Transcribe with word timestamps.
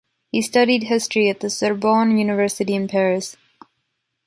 He 0.31 0.41
studied 0.41 0.85
history 0.85 1.29
at 1.29 1.41
the 1.41 1.49
Sorbonne 1.51 2.17
university 2.17 2.73
in 2.73 2.87
Paris. 2.87 3.37